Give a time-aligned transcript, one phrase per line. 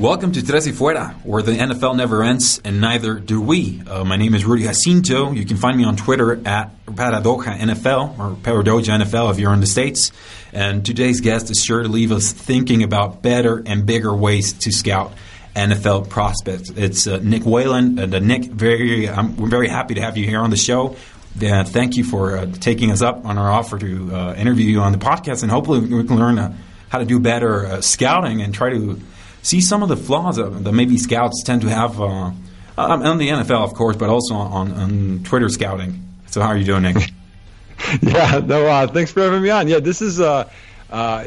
[0.00, 3.82] Welcome to Tres y Fuera, where the NFL never ends and neither do we.
[3.86, 5.32] Uh, my name is Rudy Jacinto.
[5.32, 9.60] You can find me on Twitter at Paradoja NFL or Paradoja NFL if you're in
[9.60, 10.10] the States.
[10.54, 14.72] And today's guest is sure to leave us thinking about better and bigger ways to
[14.72, 15.12] scout
[15.54, 16.70] NFL prospects.
[16.70, 17.98] It's uh, Nick Whalen.
[17.98, 20.96] And uh, Nick, very, um, we're very happy to have you here on the show.
[21.42, 24.80] Uh, thank you for uh, taking us up on our offer to uh, interview you
[24.80, 26.56] on the podcast, and hopefully we can learn uh,
[26.88, 28.98] how to do better scouting and try to
[29.42, 32.30] see some of the flaws that maybe scouts tend to have uh,
[32.78, 36.06] um, on the NFL, of course, but also on, on Twitter scouting.
[36.26, 36.96] So, how are you doing, Nick?
[38.02, 39.68] yeah, no, uh, thanks for having me on.
[39.68, 40.48] Yeah, this is uh,
[40.90, 41.26] uh,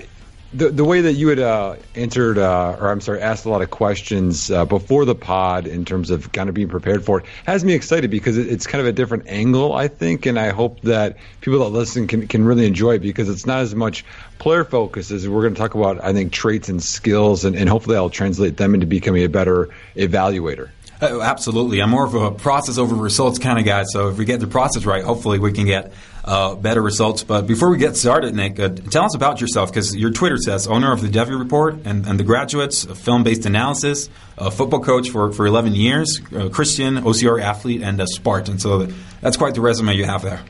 [0.53, 3.61] the the way that you had uh, answered, uh, or I'm sorry, asked a lot
[3.61, 7.25] of questions uh, before the pod in terms of kind of being prepared for it
[7.45, 10.81] has me excited because it's kind of a different angle, I think, and I hope
[10.81, 14.05] that people that listen can can really enjoy it because it's not as much
[14.37, 16.03] player focus as we're going to talk about.
[16.03, 19.69] I think traits and skills, and, and hopefully I'll translate them into becoming a better
[19.95, 20.69] evaluator.
[21.01, 21.81] Uh, absolutely.
[21.81, 23.83] I'm more of a process over results kind of guy.
[23.83, 25.91] So if we get the process right, hopefully we can get
[26.23, 27.23] uh, better results.
[27.23, 30.67] But before we get started, Nick, uh, tell us about yourself because your Twitter says
[30.67, 35.09] owner of the Devy Report and, and the Graduates, film based analysis, a football coach
[35.09, 36.19] for, for 11 years,
[36.52, 38.59] Christian, OCR athlete, and a Spartan.
[38.59, 38.88] So
[39.21, 40.41] that's quite the resume you have there.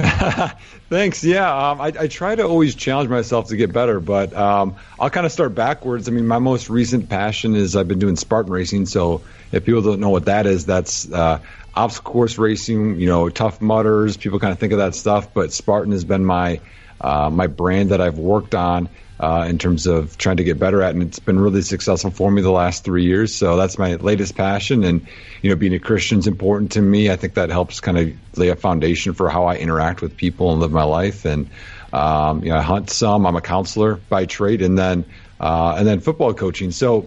[0.88, 1.22] Thanks.
[1.22, 5.10] Yeah, um, I, I, try to always challenge myself to get better, but um, I'll
[5.10, 6.08] kind of start backwards.
[6.08, 8.86] I mean, my most recent passion is I've been doing Spartan racing.
[8.86, 11.40] So if people don't know what that is, that's uh,
[11.74, 13.00] obstacle course racing.
[13.00, 14.16] You know, Tough Mudders.
[14.16, 16.60] People kind of think of that stuff, but Spartan has been my
[17.00, 18.88] uh, my brand that I've worked on
[19.18, 22.30] uh, in terms of trying to get better at, and it's been really successful for
[22.30, 23.34] me the last three years.
[23.34, 25.06] So that's my latest passion, and
[25.42, 27.10] you know, being a Christian is important to me.
[27.10, 30.52] I think that helps kind of lay a foundation for how I interact with people
[30.52, 31.24] and live my life.
[31.24, 31.50] And
[31.92, 33.26] um, you know, I hunt some.
[33.26, 35.04] I'm a counselor by trade, and then
[35.38, 36.70] uh, and then football coaching.
[36.70, 37.06] So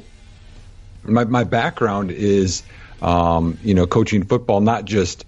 [1.04, 2.64] my my background is
[3.04, 5.26] um, you know coaching football, not just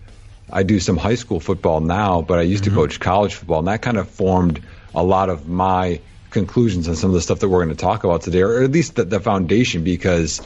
[0.52, 2.76] I do some high school football now, but I used mm-hmm.
[2.76, 4.62] to coach college football, and that kind of formed
[4.94, 6.00] a lot of my
[6.32, 8.72] conclusions on some of the stuff that we're going to talk about today, or at
[8.72, 10.42] least the, the foundation, because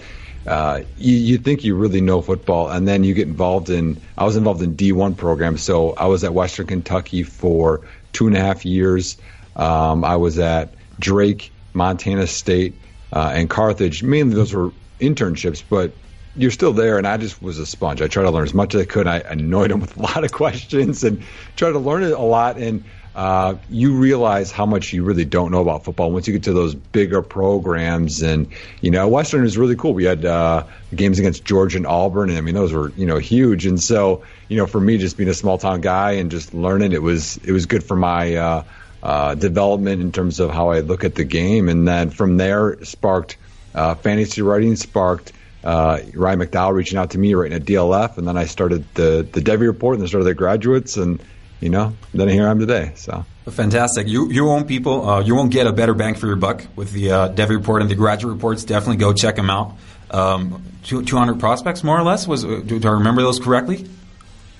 [0.47, 3.99] uh, you, you, think you really know football, and then you get involved in.
[4.17, 7.81] I was involved in D1 programs, so I was at Western Kentucky for
[8.13, 9.17] two and a half years.
[9.55, 12.75] Um, I was at Drake, Montana State,
[13.11, 14.01] uh, and Carthage.
[14.01, 15.91] Mainly those were internships, but
[16.39, 18.01] you're still there, and I just was a sponge.
[18.01, 19.07] I tried to learn as much as I could.
[19.07, 21.23] I annoyed them with a lot of questions and
[21.55, 22.57] tried to learn it a lot.
[22.57, 22.83] And
[23.15, 26.53] uh, you realize how much you really don't know about football once you get to
[26.53, 28.21] those bigger programs.
[28.21, 28.47] And
[28.81, 29.93] you know, Western is really cool.
[29.93, 33.17] We had uh, games against Georgia and Auburn, and I mean those were you know
[33.17, 33.65] huge.
[33.65, 36.93] And so you know, for me, just being a small town guy and just learning,
[36.93, 38.63] it was it was good for my uh,
[39.03, 41.67] uh, development in terms of how I look at the game.
[41.67, 43.37] And then from there, sparked
[43.73, 45.33] uh, fantasy writing, sparked.
[45.63, 49.27] Uh, Ryan McDowell reaching out to me, writing a DLF, and then I started the
[49.29, 51.21] the Devy report, and then started the graduates, and
[51.59, 52.93] you know, then here I am today.
[52.95, 54.07] So fantastic.
[54.07, 56.91] You you won't people uh, you won't get a better bang for your buck with
[56.91, 58.63] the uh, Devy report and the graduate reports.
[58.63, 59.75] Definitely go check them out.
[60.11, 62.27] Um, 200 prospects, more or less.
[62.27, 63.87] Was uh, do, do I remember those correctly?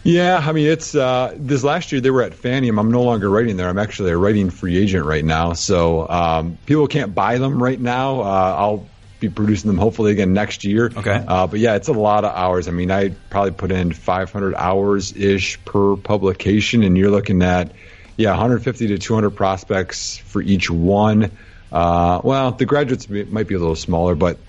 [0.04, 2.80] Yeah, I mean it's uh, this last year they were at Fanium.
[2.80, 3.70] I'm no longer writing there.
[3.70, 5.54] I'm actually a writing free agent right now.
[5.54, 8.22] So um, people can't buy them right now.
[8.22, 8.88] Uh, I'll
[9.20, 10.92] be producing them hopefully again next year.
[10.96, 11.24] Okay.
[11.28, 12.68] Uh, but yeah, it's a lot of hours.
[12.68, 17.74] I mean, I probably put in 500 hours ish per publication, and you're looking at
[18.18, 21.32] yeah 150 to 200 prospects for each one.
[21.72, 24.40] Uh, well, the graduates might be a little smaller, but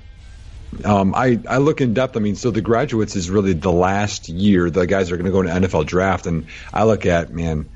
[0.84, 2.16] um, I, I look in depth.
[2.16, 4.70] I mean, so the graduates is really the last year.
[4.70, 7.68] The guys are going to go into NFL draft, and I look at man.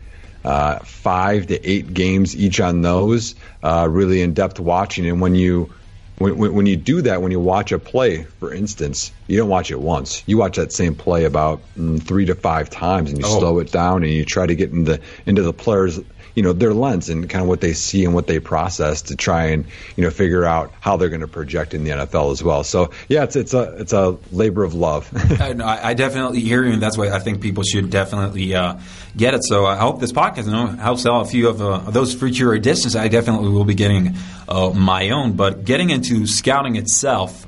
[0.45, 5.09] Uh, five to eight games each on those, uh, really in depth watching.
[5.09, 5.73] And when you
[6.19, 9.49] when, when, when, you do that, when you watch a play, for instance, you don't
[9.49, 10.23] watch it once.
[10.27, 13.39] You watch that same play about mm, three to five times, and you oh.
[13.39, 15.99] slow it down, and you try to get into into the players,
[16.35, 19.17] you know their lens and kind of what they see and what they process to
[19.17, 19.65] try and
[19.97, 22.65] you know figure out how they're going to project in the NFL as well.
[22.65, 25.11] So yeah, it's it's a it's a labor of love.
[25.41, 28.79] I, I, definitely hear you, and that's why I think people should definitely uh,
[29.17, 29.45] get it.
[29.45, 32.53] So I hope this podcast you know, helps out a few of uh, those future
[32.55, 32.97] editions.
[32.97, 34.17] I definitely will be getting
[34.49, 37.47] uh, my own, but getting into scouting itself.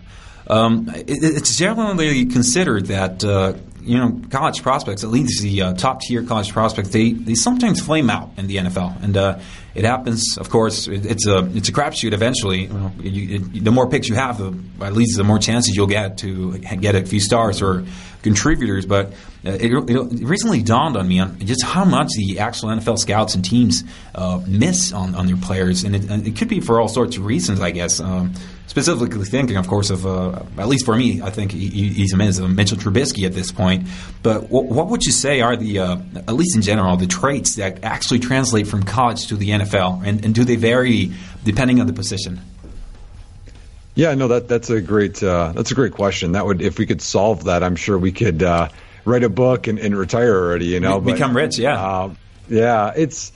[0.48, 3.54] Um, it, it's generally considered that uh,
[3.86, 7.80] you know, college prospects, at least the uh, top tier college prospects, they, they sometimes
[7.80, 9.38] flame out in the NFL, and uh,
[9.74, 10.36] it happens.
[10.38, 12.12] Of course, it, it's a it's a crapshoot.
[12.12, 15.38] Eventually, you know, you, it, the more picks you have, the, at least the more
[15.38, 17.84] chances you'll get to get a few stars or
[18.22, 18.86] contributors.
[18.86, 19.12] But
[19.44, 23.36] uh, it, it, recently dawned on me on just how much the actual NFL scouts
[23.36, 23.84] and teams
[24.14, 27.16] uh, miss on, on their players, and it, and it, could be for all sorts
[27.16, 28.00] of reasons, I guess.
[28.00, 28.34] Um,
[28.76, 32.16] specifically thinking, of course, of uh, at least for me, I think he, he's a
[32.18, 33.86] Mitchell Trubisky at this point.
[34.22, 37.54] But what, what would you say are the, uh, at least in general, the traits
[37.54, 41.10] that actually translate from college to the NFL, and, and do they vary
[41.42, 42.38] depending on the position?
[43.94, 46.32] Yeah, no, that that's a great uh, that's a great question.
[46.32, 48.68] That would if we could solve that, I'm sure we could uh,
[49.06, 50.66] write a book and, and, retire already.
[50.66, 51.58] You know, become but, rich.
[51.58, 52.14] Yeah, uh,
[52.50, 52.92] yeah.
[52.94, 53.32] It's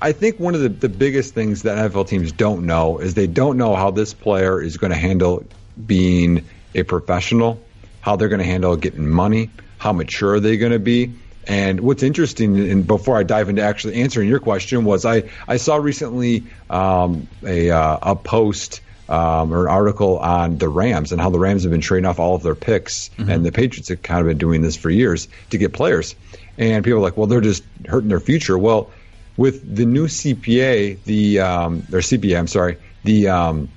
[0.00, 3.26] I think one of the, the biggest things that NFL teams don't know is they
[3.26, 5.44] don't know how this player is going to handle
[5.86, 6.44] being
[6.74, 7.60] a professional,
[8.00, 11.12] how they're going to handle getting money, how mature they're they going to be.
[11.46, 15.56] And what's interesting, and before I dive into actually answering your question, was I, I
[15.56, 21.20] saw recently um, a, uh, a post um, or an article on the Rams and
[21.20, 23.30] how the Rams have been trading off all of their picks, mm-hmm.
[23.30, 26.14] and the Patriots have kind of been doing this for years to get players.
[26.58, 28.58] And people are like, well, they're just hurting their future.
[28.58, 28.90] Well,
[29.38, 33.68] with the new CPA, the um, or CPA, I'm sorry, the um,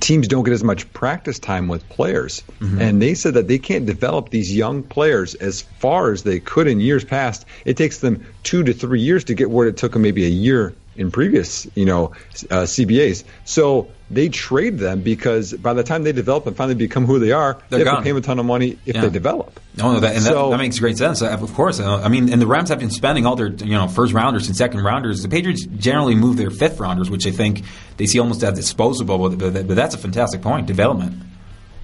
[0.00, 2.80] teams don't get as much practice time with players, mm-hmm.
[2.80, 6.66] and they said that they can't develop these young players as far as they could
[6.66, 7.44] in years past.
[7.66, 10.30] It takes them two to three years to get where it took them maybe a
[10.30, 12.12] year in previous, you know,
[12.50, 13.24] uh, CBAs.
[13.44, 17.32] So they trade them because by the time they develop and finally become who they
[17.32, 17.96] are, They're they have gone.
[17.96, 19.02] to pay them a ton of money if yeah.
[19.02, 19.58] they develop.
[19.76, 21.22] No, no, that, and so, that, that, makes great sense.
[21.22, 23.74] Uh, of course, uh, I mean, and the Rams have been spending all their you
[23.74, 25.22] know first rounders and second rounders.
[25.22, 27.62] The Patriots generally move their fifth rounders, which I think
[27.96, 29.30] they see almost as disposable.
[29.30, 30.66] But, but, but that's a fantastic point.
[30.66, 31.22] Development.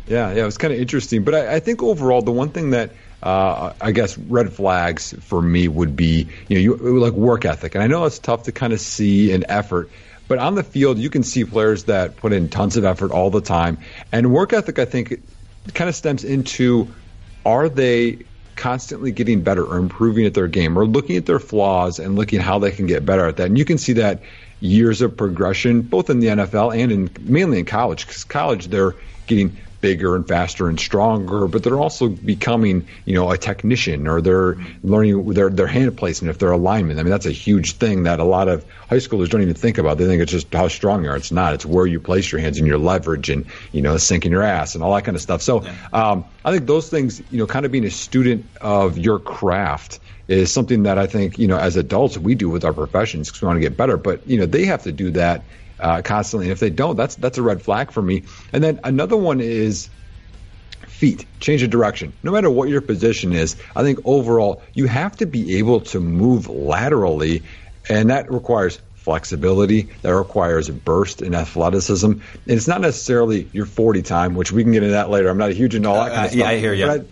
[0.07, 1.25] Yeah, yeah, it was kind of interesting.
[1.25, 5.41] But I, I think overall, the one thing that uh, I guess red flags for
[5.41, 8.53] me would be you know you like work ethic, and I know it's tough to
[8.53, 9.91] kind of see an effort.
[10.29, 13.31] But on the field, you can see players that put in tons of effort all
[13.31, 13.79] the time.
[14.13, 15.21] And work ethic, I think,
[15.75, 16.89] kind of stems into
[17.45, 18.21] are they
[18.57, 22.41] constantly getting better or improving at their game or looking at their flaws and looking
[22.41, 23.47] how they can get better at that.
[23.47, 24.23] And you can see that
[24.61, 28.95] years of progression, both in the NFL and in mainly in college, because college they're
[29.27, 34.23] getting bigger and faster and stronger, but they're also becoming, you know, a technician or
[34.23, 36.99] they're learning their their hand placement if they're alignment.
[36.99, 39.77] I mean, that's a huge thing that a lot of high schoolers don't even think
[39.77, 39.99] about.
[39.99, 41.17] They think it's just how strong you are.
[41.17, 41.53] It's not.
[41.53, 44.75] It's where you place your hands and your leverage and you know sinking your ass
[44.75, 45.43] and all that kind of stuff.
[45.43, 49.19] So um, I think those things, you know, kind of being a student of your
[49.19, 53.29] craft is something that I think you know as adults we do with our professions
[53.29, 53.97] because we want to get better.
[53.97, 55.45] But you know they have to do that
[55.83, 56.47] uh, constantly.
[56.47, 58.23] And if they don't, that's that's a red flag for me.
[58.53, 59.91] And then another one is
[60.87, 62.13] feet, change of direction.
[62.23, 66.01] No matter what your position is, I think overall you have to be able to
[66.01, 67.43] move laterally,
[67.89, 72.07] and that requires flexibility, that requires burst and athleticism.
[72.07, 75.29] And it's not necessarily your 40 time, which we can get into that later.
[75.29, 76.39] I'm not a huge into all that kind of uh, stuff.
[76.39, 77.05] Yeah, I hear you.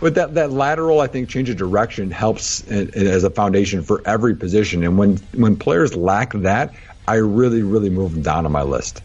[0.00, 4.34] But, that, that lateral, I think, change of direction helps as a foundation for every
[4.34, 4.82] position.
[4.82, 6.74] And when when players lack that,
[7.06, 9.02] I really, really move them down on my list.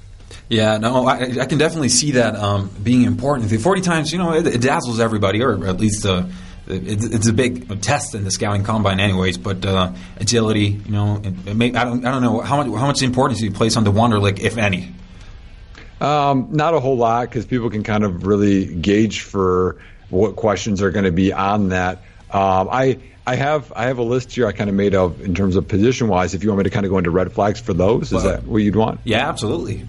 [0.47, 3.49] Yeah, no, I, I can definitely see that um, being important.
[3.49, 6.25] The 40 times, you know, it, it dazzles everybody, or at least uh,
[6.67, 9.37] it, it's a big test in the scouting combine, anyways.
[9.37, 11.21] But uh, agility, you know,
[11.53, 13.83] may, I don't, I don't know how much how much importance do you place on
[13.83, 14.93] the Wonderlic, if any.
[16.01, 19.77] Um, not a whole lot, because people can kind of really gauge for
[20.09, 22.03] what questions are going to be on that.
[22.31, 25.35] Um, I I have I have a list here I kind of made of in
[25.35, 26.33] terms of position wise.
[26.33, 28.43] If you want me to kind of go into red flags for those, is that
[28.43, 29.01] what you'd want?
[29.03, 29.85] Yeah, absolutely.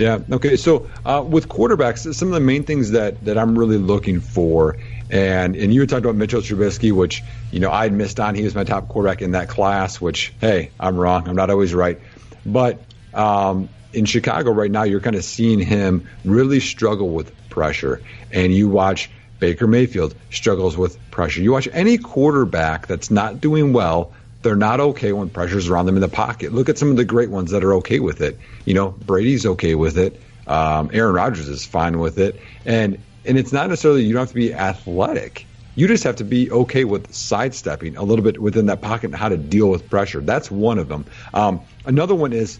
[0.00, 0.20] Yeah.
[0.32, 0.56] Okay.
[0.56, 4.76] So uh, with quarterbacks, some of the main things that that I'm really looking for,
[5.10, 8.34] and and you had talked about Mitchell Trubisky, which you know I had missed on.
[8.34, 10.00] He was my top quarterback in that class.
[10.00, 11.28] Which hey, I'm wrong.
[11.28, 12.00] I'm not always right,
[12.46, 12.82] but
[13.12, 18.00] um, in Chicago right now, you're kind of seeing him really struggle with pressure,
[18.32, 21.42] and you watch Baker Mayfield struggles with pressure.
[21.42, 25.96] You watch any quarterback that's not doing well, they're not okay when pressure's around them
[25.96, 26.52] in the pocket.
[26.52, 28.38] Look at some of the great ones that are okay with it.
[28.64, 30.20] You know, Brady's okay with it.
[30.46, 32.40] Um, Aaron Rodgers is fine with it.
[32.64, 36.24] And and it's not necessarily you don't have to be athletic You just have to
[36.24, 39.88] be okay with sidestepping a little bit within that pocket and how to deal with
[39.90, 40.20] pressure.
[40.20, 41.06] That's one of them.
[41.34, 42.58] Um, another one is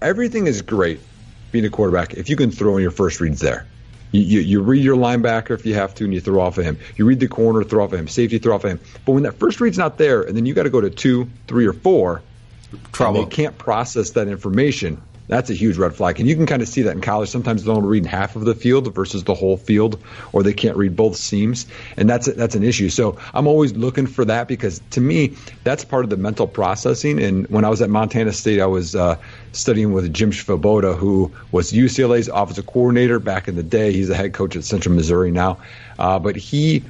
[0.00, 1.00] everything is great
[1.50, 3.66] being a quarterback if you can throw in your first reads there.
[4.12, 6.78] You, you, read your linebacker if you have to, and you throw off of him.
[6.96, 8.08] You read the corner, throw off of him.
[8.08, 8.80] Safety, throw off of him.
[9.04, 11.28] But when that first read's not there, and then you got to go to two,
[11.46, 12.22] three, or four,
[12.92, 13.24] trouble.
[13.24, 16.18] They can't process that information that's a huge red flag.
[16.18, 17.28] And you can kind of see that in college.
[17.28, 20.76] Sometimes they don't read half of the field versus the whole field, or they can't
[20.76, 21.66] read both seams,
[21.96, 22.88] and that's that's an issue.
[22.88, 27.22] So I'm always looking for that because to me, that's part of the mental processing.
[27.22, 29.16] And when I was at Montana State, I was uh,
[29.52, 33.92] studying with Jim Svoboda, who was UCLA's offensive coordinator back in the day.
[33.92, 35.58] He's the head coach at Central Missouri now,
[35.98, 36.82] uh, but he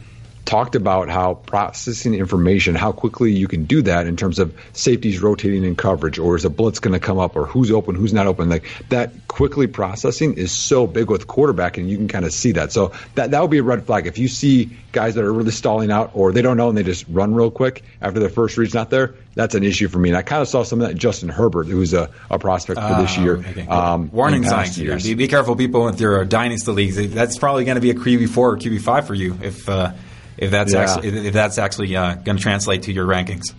[0.48, 5.20] talked about how processing information, how quickly you can do that in terms of safeties
[5.20, 8.14] rotating in coverage, or is a blitz going to come up, or who's open, who's
[8.14, 8.48] not open.
[8.48, 12.52] Like that quickly processing is so big with quarterback, and you can kind of see
[12.52, 12.72] that.
[12.72, 15.50] So that that would be a red flag if you see guys that are really
[15.50, 18.56] stalling out, or they don't know and they just run real quick after their first
[18.56, 19.14] read's not there.
[19.34, 20.08] That's an issue for me.
[20.08, 22.94] And I kind of saw some of that Justin Herbert, who's a, a prospect for
[23.02, 23.36] this uh, year.
[23.36, 23.66] Okay.
[23.66, 24.78] Um, Warning signs.
[24.78, 26.96] Be, be, careful, people, with your dynasty leagues.
[27.12, 29.68] That's probably going to be a QB four or QB five for you if.
[29.68, 29.92] Uh,
[30.38, 30.80] if that's yeah.
[30.80, 33.52] actually if that's actually uh, going to translate to your rankings.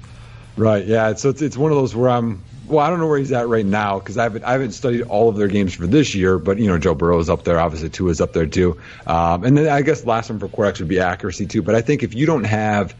[0.57, 0.85] Right.
[0.85, 1.13] Yeah.
[1.15, 2.43] So it's it's one of those where I'm.
[2.67, 5.01] Well, I don't know where he's at right now because I haven't I haven't studied
[5.03, 6.37] all of their games for this year.
[6.37, 7.59] But you know, Joe Burrow is up there.
[7.59, 8.79] Obviously, Tua is up there too.
[9.07, 11.61] Um, and then I guess last one for quarterbacks would be accuracy too.
[11.61, 12.95] But I think if you don't have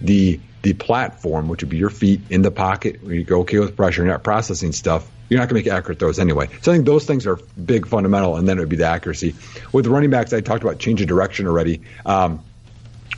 [0.00, 3.58] the the platform, which would be your feet in the pocket, where you go okay
[3.58, 6.48] with pressure, you're not processing stuff, you're not going to make accurate throws anyway.
[6.60, 9.34] So I think those things are big fundamental, and then it would be the accuracy.
[9.72, 11.80] With running backs, I talked about change of direction already.
[12.04, 12.42] Um,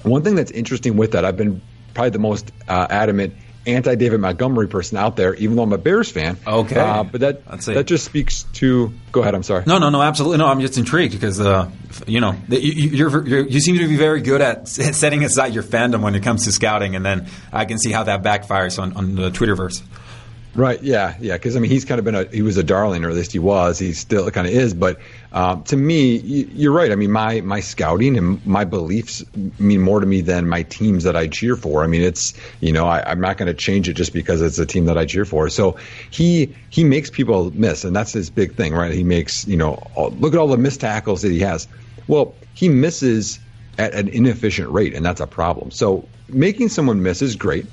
[0.03, 1.61] one thing that's interesting with that, I've been
[1.95, 3.35] probably the most uh, adamant
[3.67, 6.37] anti David Montgomery person out there, even though I'm a Bears fan.
[6.47, 8.93] Okay, uh, but that that just speaks to.
[9.13, 9.35] Go ahead.
[9.35, 9.65] I'm sorry.
[9.67, 10.03] No, no, no.
[10.03, 10.47] Absolutely no.
[10.47, 11.71] I'm just intrigued because uh,
[12.07, 15.63] you know you, you're, you're, you seem to be very good at setting aside your
[15.63, 18.97] fandom when it comes to scouting, and then I can see how that backfires on,
[18.97, 19.83] on the Twitterverse.
[20.55, 20.83] Right.
[20.83, 21.17] Yeah.
[21.19, 21.35] Yeah.
[21.35, 23.33] Because I mean, he's kind of been a he was a darling, or at least
[23.33, 23.79] he was.
[23.79, 24.75] He still kind of is.
[24.75, 25.01] But
[25.33, 26.93] um, to me, you're right.
[26.93, 29.25] I mean, my my scouting and my beliefs
[29.59, 31.83] mean more to me than my teams that I cheer for.
[31.83, 34.59] I mean, it's you know I, am not going to change it just because it's
[34.59, 35.49] a team that I cheer for.
[35.49, 35.79] So
[36.11, 38.93] he he makes people miss, and that's his big thing, right?
[38.93, 41.67] He makes you know all, look at all the missed tackles that he has.
[42.09, 43.39] Well, he misses
[43.79, 45.71] at an inefficient rate, and that's a problem.
[45.71, 47.65] So making someone miss is great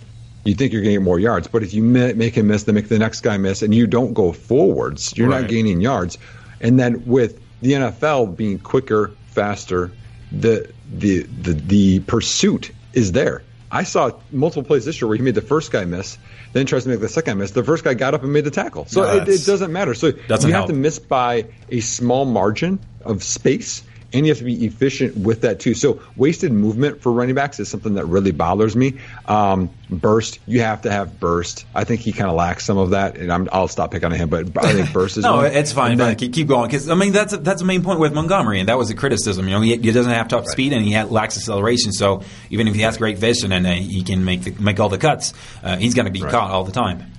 [0.43, 1.47] you think you're going to get more yards.
[1.47, 4.13] But if you make him miss, then make the next guy miss, and you don't
[4.13, 5.41] go forwards, you're right.
[5.41, 6.17] not gaining yards.
[6.61, 9.91] And then with the NFL being quicker, faster,
[10.31, 13.43] the the the the pursuit is there.
[13.71, 16.17] I saw multiple plays this year where he made the first guy miss,
[16.53, 17.51] then tries to make the second guy miss.
[17.51, 18.85] The first guy got up and made the tackle.
[18.87, 19.93] So no, it, it, doesn't matter.
[19.93, 20.67] So you have help.
[20.67, 25.41] to miss by a small margin of space and you have to be efficient with
[25.41, 25.73] that too.
[25.73, 28.99] So wasted movement for running backs is something that really bothers me.
[29.25, 31.65] Um, burst, you have to have burst.
[31.75, 34.17] I think he kind of lacks some of that, and i will stop picking on
[34.17, 34.29] him.
[34.29, 35.45] But I think burst is no, one.
[35.47, 35.97] it's fine.
[35.97, 38.59] Then, keep, keep going because I mean that's a, that's the main point with Montgomery,
[38.59, 39.47] and that was a criticism.
[39.47, 40.49] You know, he, he doesn't have top right.
[40.49, 41.91] speed and he lacks acceleration.
[41.91, 44.89] So even if he has great vision and uh, he can make the, make all
[44.89, 46.31] the cuts, uh, he's going to be right.
[46.31, 47.11] caught all the time.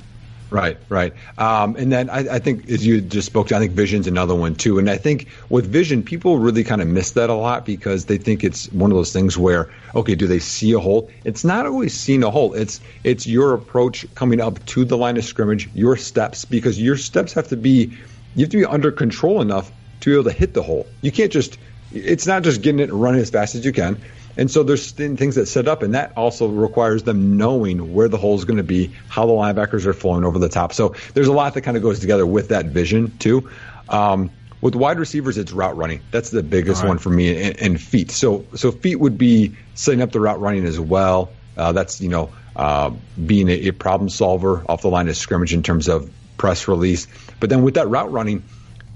[0.51, 1.13] Right, right.
[1.39, 4.35] Um, and then I, I, think, as you just spoke to, I think vision's another
[4.35, 4.81] one too.
[4.81, 8.19] And I think with vision, people really kind of miss that a lot because they
[8.19, 11.09] think it's one of those things where, okay, do they see a hole?
[11.25, 12.55] It's not always seeing a hole.
[12.55, 16.97] It's it's your approach coming up to the line of scrimmage, your steps, because your
[16.97, 17.97] steps have to be,
[18.35, 20.87] you have to be under control enough to be able to hit the hole.
[21.01, 21.59] You can't just,
[21.93, 24.01] it's not just getting it and running as fast as you can.
[24.37, 28.17] And so there's things that set up, and that also requires them knowing where the
[28.17, 30.73] hole is going to be, how the linebackers are flowing over the top.
[30.73, 33.51] So there's a lot that kind of goes together with that vision too.
[33.89, 34.31] Um,
[34.61, 36.01] with wide receivers, it's route running.
[36.11, 36.89] That's the biggest right.
[36.89, 38.11] one for me, and, and, feet.
[38.11, 41.31] So so feet would be setting up the route running as well.
[41.57, 42.91] Uh, that's you know uh,
[43.27, 47.07] being a, a, problem solver off the line of scrimmage in terms of press release.
[47.41, 48.45] But then with that route running,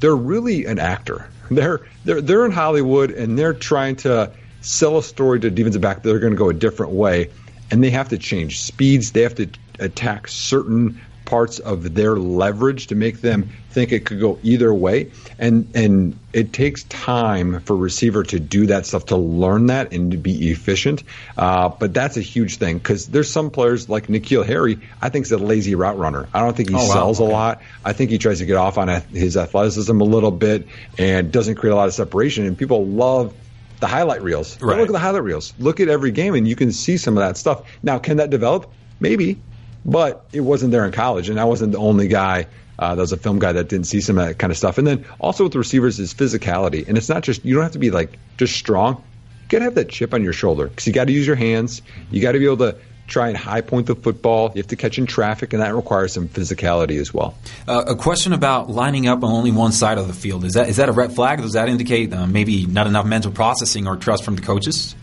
[0.00, 1.28] they're really an actor.
[1.50, 6.02] They're they're they're in Hollywood and they're trying to sell a story to defensive back
[6.02, 7.30] they're going to go a different way,
[7.70, 9.12] and they have to change speeds.
[9.12, 9.48] They have to
[9.78, 15.10] attack certain parts of their leverage to make them think it could go either way.
[15.38, 20.12] And and it takes time for receiver to do that stuff to learn that and
[20.12, 21.02] to be efficient.
[21.36, 24.78] Uh, but that's a huge thing because there's some players like N'Keal Harry.
[25.02, 26.28] I think is a lazy route runner.
[26.32, 27.26] I don't think he oh, sells wow.
[27.26, 27.34] okay.
[27.34, 27.62] a lot.
[27.84, 30.66] I think he tries to get off on his athleticism a little bit
[30.98, 32.46] and doesn't create a lot of separation.
[32.46, 33.34] And people love
[33.80, 34.60] the highlight reels.
[34.62, 34.78] Right.
[34.78, 35.52] Look at the highlight reels.
[35.58, 37.68] Look at every game, and you can see some of that stuff.
[37.82, 38.70] Now, can that develop?
[39.00, 39.40] Maybe,
[39.84, 42.46] but it wasn't there in college, and I wasn't the only guy.
[42.76, 44.78] Uh, that was a film guy that didn't see some of that kind of stuff.
[44.78, 47.72] And then also with the receivers is physicality, and it's not just you don't have
[47.72, 48.96] to be like just strong.
[49.42, 51.36] you got to have that chip on your shoulder because you got to use your
[51.36, 51.82] hands.
[52.10, 52.76] You got to be able to
[53.06, 54.50] try and high point the football.
[54.54, 57.36] You have to catch in traffic, and that requires some physicality as well.
[57.68, 60.68] Uh, a question about lining up on only one side of the field is that
[60.68, 61.40] is that a red flag?
[61.40, 64.94] Does that indicate uh, maybe not enough mental processing or trust from the coaches?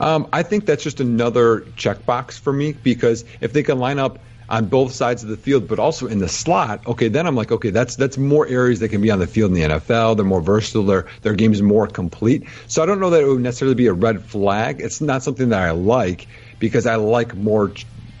[0.00, 4.18] Um, I think that's just another checkbox for me because if they can line up
[4.48, 7.50] on both sides of the field, but also in the slot, okay, then I'm like,
[7.50, 10.16] okay, that's that's more areas that can be on the field in the NFL.
[10.16, 10.84] They're more versatile.
[10.84, 12.44] Their their game's more complete.
[12.68, 14.80] So I don't know that it would necessarily be a red flag.
[14.80, 16.26] It's not something that I like
[16.58, 17.72] because I like more,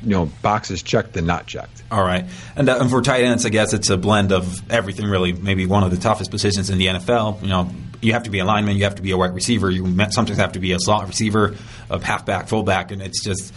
[0.02, 1.82] you know, boxes checked than not checked.
[1.90, 2.24] All right,
[2.56, 5.06] and, uh, and for tight ends, I guess it's a blend of everything.
[5.06, 7.42] Really, maybe one of the toughest positions in the NFL.
[7.42, 9.70] You know, you have to be a lineman, you have to be a wide receiver,
[9.70, 11.54] you sometimes have to be a slot receiver,
[11.90, 13.52] a halfback, fullback, and it's just.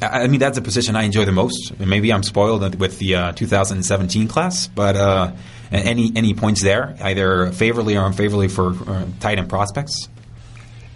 [0.00, 1.78] I mean, that's a position I enjoy the most.
[1.78, 5.32] Maybe I'm spoiled with the uh, 2017 class, but uh,
[5.70, 10.08] any any points there, either favorably or unfavorably for uh, tight end prospects?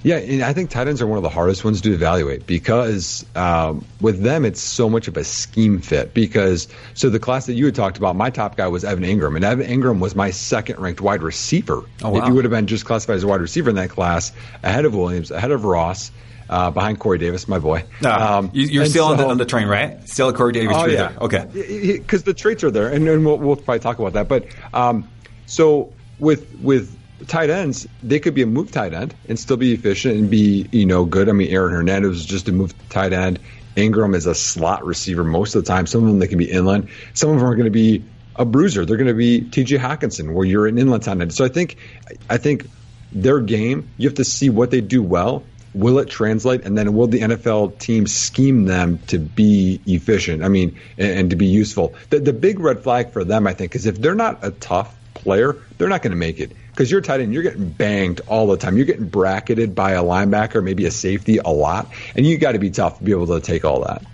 [0.03, 3.85] Yeah, I think tight ends are one of the hardest ones to evaluate because um,
[4.01, 6.15] with them it's so much of a scheme fit.
[6.15, 9.35] Because so the class that you had talked about, my top guy was Evan Engram,
[9.35, 11.83] and Evan Engram was my second ranked wide receiver.
[12.03, 12.21] Oh, wow.
[12.21, 14.85] If you would have been just classified as a wide receiver in that class, ahead
[14.85, 16.13] of Williams, ahead of Ross.
[16.51, 17.85] Uh, behind Corey Davis, my boy.
[18.07, 20.09] um, you're still so, on, the, on, the, train, right?
[20.09, 20.75] Still a Corey Davis.
[20.79, 21.45] Oh yeah, okay.
[21.53, 24.29] Because the traits are there, and, and we'll, we'll, probably talk about that.
[24.29, 25.07] But um,
[25.45, 29.73] so with with tight ends, they could be a move tight end and still be
[29.73, 31.29] efficient and be, you know, good.
[31.29, 33.41] I mean, Aaron Hernandez was just a move tight end.
[33.77, 35.87] Engram is a slot receiver most of the time.
[35.87, 36.89] Some of them they can be inline.
[37.15, 38.05] Some of them are going to be
[38.37, 38.85] a bruiser.
[38.85, 39.79] They're going to be T.J.
[39.79, 41.35] Hockenson, where you're an inline tight end.
[41.35, 41.77] So I think,
[42.29, 42.67] I think
[43.13, 45.45] their game, you have to see what they do well.
[45.75, 50.43] Will it translate, and then will the NFL team scheme them to be efficient?
[50.43, 51.95] I mean, and, and to be useful.
[52.11, 54.97] The, the big red flag for them, I think, is if they're not a tough
[55.15, 58.47] player, they're not going to make it because you're tight end, you're getting banged all
[58.47, 58.77] the time.
[58.77, 62.61] You're getting bracketed by a linebacker, maybe a safety, a lot, and you got to
[62.61, 64.05] be tough to be able to take all that.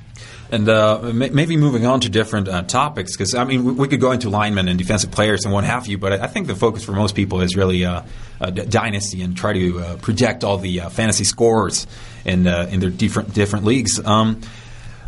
[0.51, 4.13] And uh, maybe moving on to different uh, topics, because I mean, we could go
[4.13, 6.93] into linemen and defensive players and what have you, but I think the focus for
[6.93, 8.01] most people is really uh,
[8.41, 11.87] dynasty and try to uh, project all the uh, fantasy scores
[12.25, 14.03] in uh, in their different different leagues.
[14.03, 14.41] Um,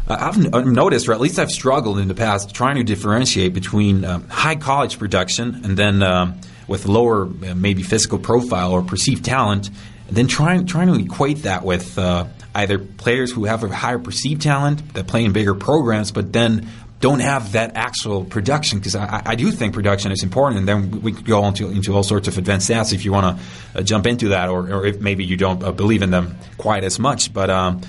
[0.08, 4.28] I've, noticed, or at least I've struggled in the past, trying to differentiate between um,
[4.28, 9.70] high college production and then um, with lower uh, maybe physical profile or perceived talent,
[10.10, 14.42] then trying trying to equate that with uh, either players who have a higher perceived
[14.42, 16.68] talent that play in bigger programs, but then
[17.00, 21.02] don't have that actual production because I, I, do think production is important, and then
[21.02, 23.82] we could go into, into all sorts of advanced stats if you want to uh,
[23.82, 26.98] jump into that, or, or, if maybe you don't uh, believe in them quite as
[26.98, 27.34] much.
[27.34, 27.82] But um,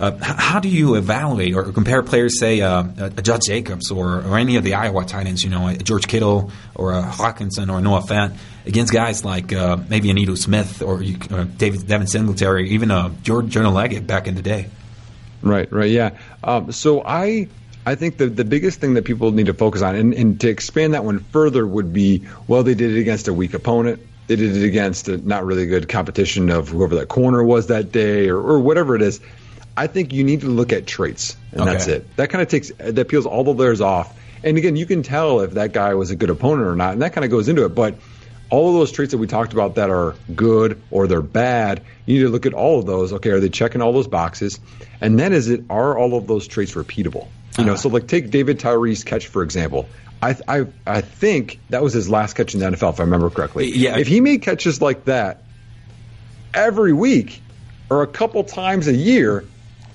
[0.00, 4.38] uh, how do you evaluate or compare players, say, uh, a Josh Jacobs or, or
[4.38, 7.80] any of the Iowa tight ends, you know, a George Kittle or a Hockenson or
[7.80, 12.90] Noah Fant, against guys like uh, maybe an Smith or uh, David Devin Singletary, even
[12.90, 14.68] uh, George Jonah Leggett back in the day?
[15.42, 16.18] Right, right, yeah.
[16.44, 17.48] Um, so I
[17.84, 20.48] I think the, the biggest thing that people need to focus on, and, and, to
[20.48, 24.00] expand that one further, would be well, they did it against a weak opponent.
[24.28, 27.90] They did it against a not really good competition of whoever that corner was that
[27.90, 29.20] day, or, or whatever it is.
[29.76, 31.72] I think you need to look at traits, and okay.
[31.72, 32.16] that's it.
[32.16, 34.18] That kind of takes that peels all the layers off.
[34.44, 37.02] And again, you can tell if that guy was a good opponent or not, and
[37.02, 37.70] that kind of goes into it.
[37.70, 37.94] But
[38.50, 42.18] all of those traits that we talked about that are good or they're bad, you
[42.18, 43.14] need to look at all of those.
[43.14, 44.60] Okay, are they checking all those boxes?
[45.00, 47.28] And then is it are all of those traits repeatable?
[47.58, 47.82] You know, uh-huh.
[47.82, 49.88] so like take David Tyree's catch for example.
[50.22, 53.30] I, I I think that was his last catch in the NFL, if I remember
[53.30, 53.70] correctly.
[53.70, 53.96] Yeah.
[53.98, 55.42] If he made catches like that
[56.54, 57.42] every week
[57.90, 59.44] or a couple times a year,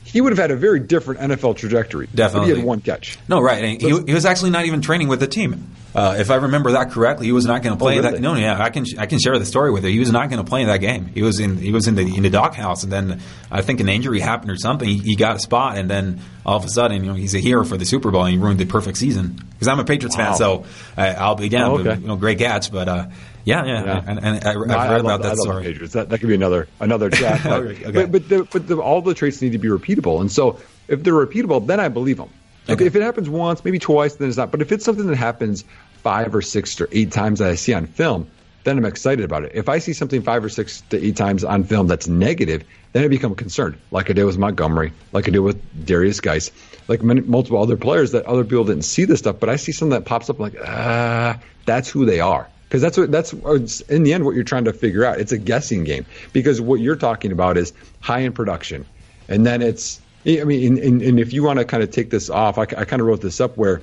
[0.08, 2.08] he would have had a very different NFL trajectory.
[2.16, 3.18] Definitely, he had one catch.
[3.28, 3.80] No, right.
[3.82, 5.72] he, he was actually not even training with the team.
[5.94, 8.14] Uh, if I remember that correctly, he was not going to play oh, really?
[8.14, 8.22] that.
[8.22, 9.90] No, yeah, I can I can share the story with you.
[9.90, 11.08] He was not going to play in that game.
[11.08, 13.20] He was in he was in the in the doghouse, and then
[13.52, 14.88] I think an injury happened or something.
[14.88, 17.40] He, he, got a spot, and then all of a sudden, you know, he's a
[17.40, 19.42] hero for the Super Bowl, and he ruined the perfect season.
[19.54, 20.26] Because I'm a Patriots wow.
[20.26, 20.66] fan, so
[20.96, 21.72] I, will be down.
[21.72, 22.00] Oh, okay.
[22.00, 22.88] you know, great catch, but.
[22.88, 23.06] Uh,
[23.48, 24.04] yeah, yeah, yeah.
[24.06, 25.64] And, and I, have no, read about that story.
[25.64, 25.94] Patriots.
[25.94, 27.42] That, that could be another another chat.
[27.44, 27.92] But, okay.
[27.92, 31.04] but, but, the, but the, all the traits need to be repeatable, and so if
[31.04, 32.30] they're repeatable, then I believe them.
[32.70, 32.86] Okay.
[32.86, 34.52] If it happens once, maybe twice, then it's not.
[34.52, 35.64] But if it's something that happens
[36.04, 38.30] five or six or eight times that I see on film,
[38.68, 39.54] then I'm excited about it.
[39.54, 43.06] If I see something five or six to eight times on film that's negative, then
[43.06, 46.52] I become concerned, like I did with Montgomery, like I did with Derrius Guice,
[46.90, 49.72] like many, multiple other players that other people didn't see this stuff, but I see
[49.72, 52.50] something that pops up like, ah, that's who they are.
[52.68, 55.20] Because that's what that's oh, in the end what you're trying to figure out.
[55.20, 58.86] It's a guessing game because what you're talking about is high in production,
[59.30, 62.30] and then it's I mean, and, and if you want to kind of take this
[62.30, 63.82] off, I, I kind of wrote this up where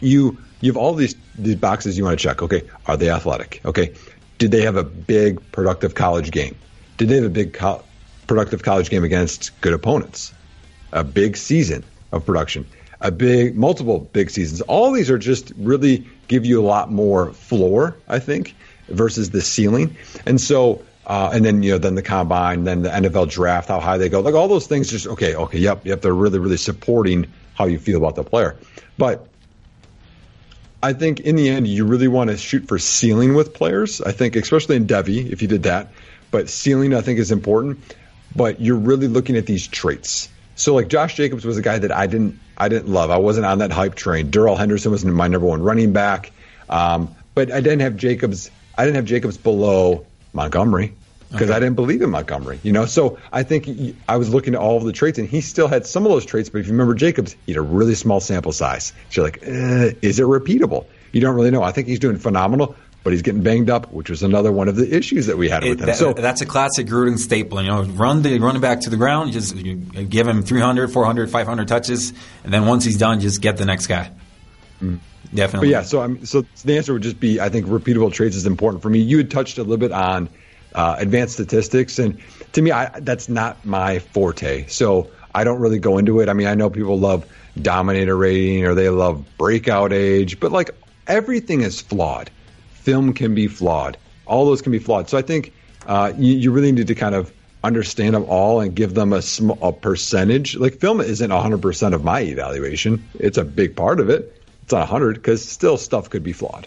[0.00, 2.42] you you have all these these boxes you want to check.
[2.42, 3.62] Okay, are they athletic?
[3.64, 3.94] Okay,
[4.36, 6.56] did they have a big productive college game?
[6.98, 7.82] Did they have a big co-
[8.26, 10.34] productive college game against good opponents,
[10.92, 12.66] a big season of production,
[13.00, 14.60] a big multiple big seasons.
[14.62, 18.54] All these are just really give you a lot more floor, I think,
[18.88, 19.96] versus the ceiling.
[20.26, 23.80] And so uh, and then you know then the combine, then the NFL draft, how
[23.80, 24.90] high they go, like all those things.
[24.90, 26.02] Just okay, okay, yep, yep.
[26.02, 28.56] They're really, really supporting how you feel about the player.
[28.98, 29.26] But
[30.82, 34.02] I think in the end, you really want to shoot for ceiling with players.
[34.02, 35.92] I think, especially in Devy, if you did that.
[36.30, 37.78] But ceiling, I think, is important.
[38.36, 40.28] But you're really looking at these traits.
[40.56, 43.10] So like Josh Jacobs was a guy that I didn't I didn't love.
[43.10, 44.30] I wasn't on that hype train.
[44.30, 46.32] Darrell Henderson was my number one running back.
[46.68, 48.50] Um, but I didn't have Jacobs.
[48.76, 50.92] I didn't have Jacobs below Montgomery
[51.30, 51.56] because okay.
[51.56, 52.58] I didn't believe in Montgomery.
[52.62, 55.28] You know, so I think he, I was looking at all of the traits, and
[55.28, 56.48] he still had some of those traits.
[56.48, 58.92] But if you remember Jacobs, he had a really small sample size.
[59.10, 60.86] So you're like, eh, is it repeatable?
[61.12, 61.62] You don't really know.
[61.62, 62.74] I think he's doing phenomenal,
[63.08, 65.64] but he's getting banged up, which was another one of the issues that we had
[65.64, 65.86] with him.
[65.86, 67.58] That, so that's a classic Gruden staple.
[67.62, 71.30] You know, run the running back to the ground, just you give him 300, 400,
[71.30, 72.12] 500 touches,
[72.44, 74.10] and then once he's done, just get the next guy.
[74.82, 74.98] Mm.
[75.32, 75.68] Definitely.
[75.68, 78.44] But yeah, so I'm so the answer would just be I think repeatable traits is
[78.44, 78.98] important for me.
[78.98, 80.28] You had touched a little bit on
[80.74, 82.20] uh, advanced statistics, and
[82.52, 84.66] to me, I, that's not my forte.
[84.66, 86.28] So I don't really go into it.
[86.28, 87.24] I mean, I know people love
[87.58, 90.72] dominator rating or they love breakout age, but like
[91.06, 92.30] everything is flawed.
[92.88, 93.98] Film can be flawed.
[94.24, 95.10] All those can be flawed.
[95.10, 95.52] So I think
[95.86, 97.30] uh, you, you, really need to kind of
[97.62, 99.20] understand them all and give them a,
[99.60, 100.56] a percentage.
[100.56, 103.06] Like film isn't 100% of my evaluation.
[103.18, 104.42] It's a big part of it.
[104.62, 106.66] It's not 100 because still stuff could be flawed.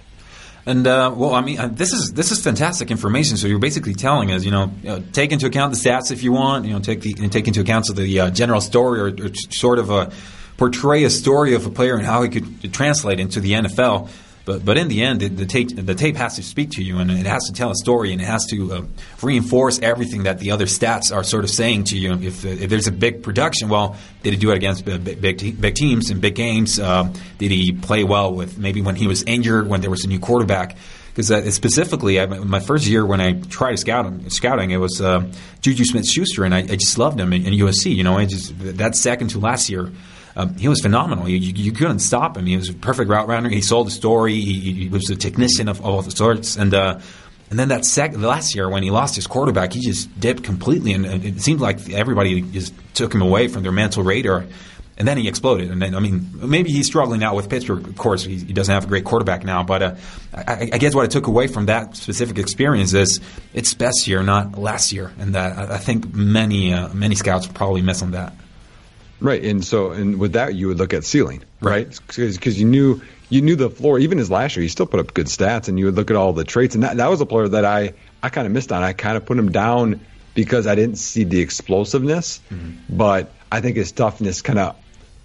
[0.68, 3.38] And uh, well, I mean, uh, this is this is fantastic information.
[3.38, 6.34] So you're basically telling us, you know, uh, take into account the stats if you
[6.34, 9.34] want, you know, take the take into account so the uh, general story or, or,
[9.50, 10.12] sort of a
[10.58, 14.08] portray a story of a player and how he could translate into the NFL.
[14.43, 16.97] But but in the end, the, the, tape the tape has to speak to you,
[16.97, 18.82] and it has to tell a story, and it has to uh,
[19.21, 22.13] reinforce everything that the other stats are sort of saying to you.
[22.13, 25.75] If, if there's a big production, well, did he do it against big big, big
[25.75, 26.80] teams and big games?
[26.80, 30.08] Uh, did he play well with maybe when he was injured, when there was a
[30.08, 30.75] new quarterback?
[31.10, 34.77] Because uh, specifically, I, my first year when I tried to scout him, scouting, it
[34.77, 37.93] was uh, Juju Smith-Schuster, and I, I, just loved him in, in USC.
[37.93, 39.91] You know, I just that second to last year
[40.36, 41.28] um, he was phenomenal.
[41.28, 42.46] You, you, you, couldn't stop him.
[42.46, 43.50] He was a perfect route runner.
[43.50, 44.39] He sold the story.
[44.39, 46.56] He, he was a technician of, all sorts.
[46.56, 47.00] And uh,
[47.50, 50.94] and then that sec- last year when he lost his quarterback, he just dipped completely,
[50.94, 54.46] and it seemed like everybody just took him away from their mental radar.
[54.98, 55.72] And then he exploded.
[55.72, 57.88] And then, I mean, maybe he's struggling now with Pittsburgh.
[57.88, 59.63] Of course, he, he doesn't have a great quarterback now.
[59.63, 59.96] But uh,
[60.34, 63.20] I, I, guess what I took away from that specific experience is
[63.54, 65.12] it's best year, not last year.
[65.17, 68.34] And that I, I think many uh, many scouts probably miss on that.
[69.22, 71.88] Right, and so and with that you would look at ceiling, right?
[72.08, 74.00] Because you knew you knew the floor.
[74.00, 76.18] Even his last year, he still put up good stats, and you would look at
[76.18, 76.74] all the traits.
[76.74, 78.82] And that, that was a player that I I kind of missed on.
[78.82, 80.02] I kind of put him down
[80.34, 82.78] because I didn't see the explosiveness, mm-hmm.
[82.90, 84.76] but I think his toughness kind of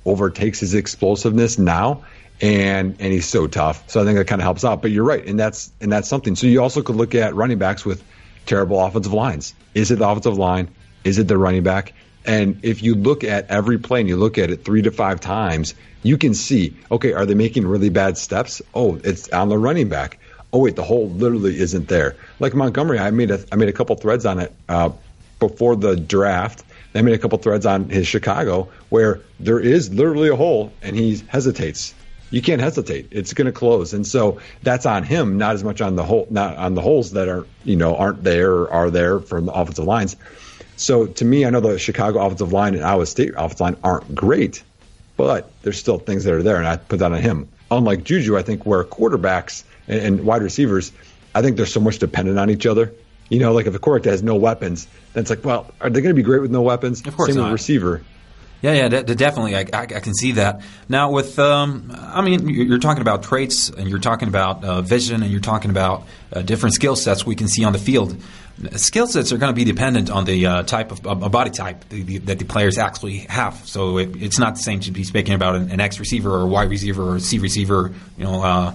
[0.05, 2.05] overtakes his explosiveness now.
[2.43, 4.83] And and he's so tough, so I think that kind of helps out.
[4.83, 6.37] But you're right, and that's and that's something.
[6.37, 8.05] So you also could look at running backs with
[8.45, 9.55] terrible offensive lines.
[9.73, 10.69] Is it the offensive line?
[11.03, 11.95] Is it the running back?
[12.27, 15.21] And if you look at every play and you look at it three to five
[15.21, 18.61] times, you can see, okay, are they making really bad steps?
[18.75, 20.19] Oh, it's on the running back.
[20.53, 22.17] Oh wait, the hole literally isn't there.
[22.41, 24.91] Like Montgomery, I made a I made a couple threads on it uh,
[25.39, 26.65] before the draft.
[26.95, 30.97] I made a couple threads on his Chicago where there is literally a hole and
[30.97, 31.95] he hesitates.
[32.31, 35.81] You can't hesitate; it's going to close, and so that's on him, not as much
[35.81, 38.91] on the hole, not on the holes that are you know aren't there or are
[38.91, 40.17] there from the offensive lines.
[40.77, 44.15] So to me, I know the Chicago offensive line and Iowa State offensive line aren't
[44.15, 44.63] great,
[45.17, 47.49] but there's still things that are there, and I put that on him.
[47.71, 50.93] Unlike Juju, I think where quarterbacks and, and wide receivers,
[51.35, 52.93] I think they're so much dependent on each other.
[53.29, 56.01] You know, like if a quarterback has no weapons, then it's like, well, are they
[56.01, 57.05] going to be great with no weapons?
[57.07, 57.45] Of course Same not.
[57.45, 58.03] with receiver.
[58.63, 59.55] Yeah, yeah, de- definitely.
[59.55, 60.63] I, I, I, can see that.
[60.89, 65.23] Now, with, um, I mean, you're talking about traits and you're talking about uh, vision
[65.23, 68.17] and you're talking about uh, different skill sets we can see on the field.
[68.77, 71.89] Skill sets are going to be dependent on the uh, type of uh, body type
[71.91, 73.55] the, the, that the players actually have.
[73.67, 76.43] So it, it's not the same to be speaking about an, an X receiver or
[76.43, 77.93] a Y receiver or a C receiver.
[78.17, 78.73] You know, uh,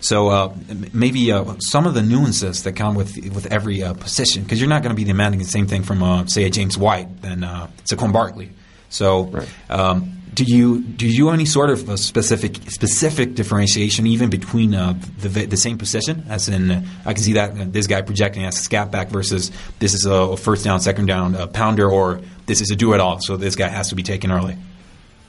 [0.00, 0.54] so uh,
[0.92, 4.70] maybe uh, some of the nuances that come with with every uh, position, because you're
[4.70, 7.68] not going to be demanding the same thing from, say, a James White than uh,
[7.84, 8.50] Saquon Barkley.
[8.88, 9.24] So.
[9.24, 9.48] Right.
[9.68, 14.98] Um, do you do you any sort of a specific specific differentiation even between uh,
[15.18, 16.24] the the same position?
[16.28, 19.08] As in, uh, I can see that uh, this guy projecting as a scat back
[19.08, 22.94] versus this is a first down, second down uh, pounder, or this is a do
[22.94, 23.20] it all.
[23.20, 24.56] So this guy has to be taken early.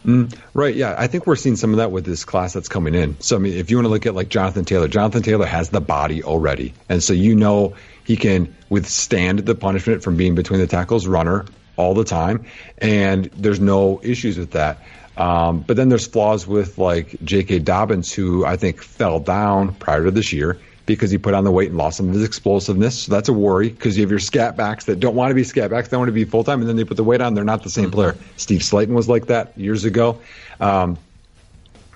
[0.05, 0.75] Mm, right.
[0.75, 0.95] Yeah.
[0.97, 3.19] I think we're seeing some of that with this class that's coming in.
[3.21, 5.69] So I mean, if you want to look at like Jonathan Taylor, Jonathan Taylor has
[5.69, 10.59] the body already, and so you know he can withstand the punishment from being between
[10.59, 11.45] the tackles, runner,
[11.77, 12.45] all the time,
[12.77, 14.79] and there's no issues with that.
[15.17, 17.59] Um, but then there's flaws with like J.K.
[17.59, 21.51] Dobbins, who I think fell down prior to this year because he put on the
[21.51, 23.03] weight and lost some of his explosiveness.
[23.03, 25.43] So that's a worry because you have your scat backs that don't want to be
[25.43, 27.33] scat backs, they want to be full time, and then they put the weight on.
[27.33, 28.15] They're not the same player.
[28.37, 30.19] Steve Slaton was like that years ago.
[30.59, 30.97] Um,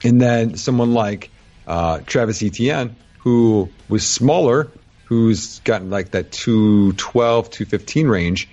[0.04, 1.30] and then someone like
[1.68, 4.72] uh, Travis Etienne, who was smaller,
[5.06, 8.50] who's gotten like that 212, 215 range.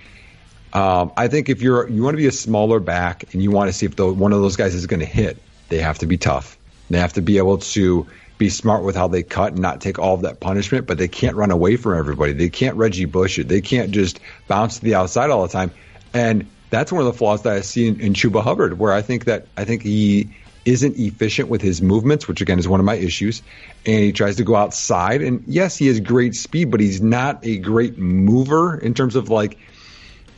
[0.73, 3.69] Um, I think if you're you want to be a smaller back and you want
[3.69, 5.37] to see if the, one of those guys is going to hit,
[5.69, 6.57] they have to be tough.
[6.89, 9.97] They have to be able to be smart with how they cut and not take
[9.97, 12.33] all of that punishment, but they can't run away from everybody.
[12.33, 13.47] They can't Reggie Bush it.
[13.47, 15.71] They can't just bounce to the outside all the time.
[16.13, 19.01] And that's one of the flaws that I see in, in Chuba Hubbard, where I
[19.01, 20.29] think that I think he
[20.65, 23.41] isn't efficient with his movements, which again is one of my issues.
[23.85, 25.21] And he tries to go outside.
[25.21, 29.29] And yes, he has great speed, but he's not a great mover in terms of
[29.29, 29.57] like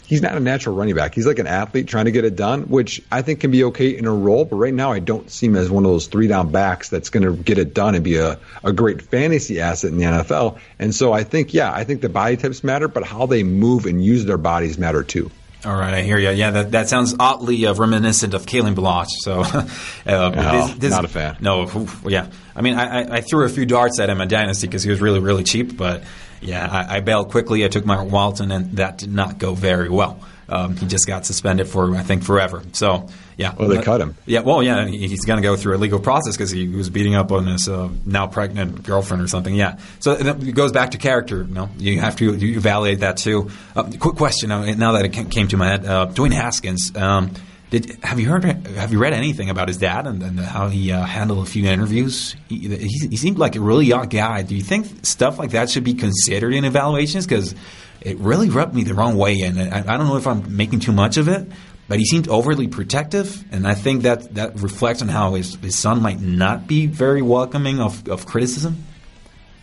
[0.09, 1.13] he's not a natural running back.
[1.13, 3.95] He's like an athlete trying to get it done, which I think can be okay
[3.95, 4.43] in a role.
[4.43, 7.09] But right now, I don't see him as one of those three down backs that's
[7.09, 10.59] going to get it done and be a, a great fantasy asset in the NFL.
[10.79, 13.85] And so I think, yeah, I think the body types matter, but how they move
[13.85, 15.29] and use their bodies matter too.
[15.65, 16.29] All right, I hear you.
[16.29, 19.09] Yeah, that, that sounds oddly uh, reminiscent of Kalen Ballage.
[19.09, 19.41] So,
[20.05, 21.37] uh, no, this, this, not a fan.
[21.41, 22.27] No, yeah.
[22.55, 25.01] I mean, I, I, threw a few darts at him in Dynasty because he was
[25.01, 25.75] really, really cheap.
[25.75, 26.03] But
[26.41, 27.65] yeah, I, I bailed quickly.
[27.65, 30.19] I took my Walton, and that did not go very well.
[30.47, 32.63] Um, he just got suspended for I think forever.
[32.73, 33.53] So yeah.
[33.57, 34.15] Well, they cut him.
[34.25, 34.41] Yeah.
[34.41, 34.85] Well, yeah.
[34.85, 37.69] He's going to go through a legal process because he was beating up on his
[37.69, 39.55] uh, now pregnant girlfriend or something.
[39.55, 39.77] Yeah.
[39.99, 41.43] So it goes back to character.
[41.43, 43.49] You know, you have to you evaluate that too.
[43.75, 44.51] Uh, quick question.
[44.51, 46.95] Uh, now that it came to my head, uh, Dwayne Haskins.
[46.95, 47.31] Um,
[47.69, 48.43] did have you heard?
[48.43, 51.65] Have you read anything about his dad and, and how he uh, handled a few
[51.65, 52.35] interviews?
[52.47, 54.41] He, he, he, seemed like a really young guy.
[54.41, 57.27] Do you think stuff like that should be considered in evaluations?
[57.27, 57.53] Because
[58.01, 60.79] it really rubbed me the wrong way, and I, I, don't know if I'm making
[60.79, 61.47] too much of it.
[61.87, 65.75] But he seemed overly protective, and I think that that reflects on how his, his
[65.75, 68.83] son might not be very welcoming of, of criticism.